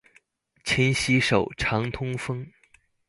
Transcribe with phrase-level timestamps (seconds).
[0.63, 2.47] 勤洗手，常通风。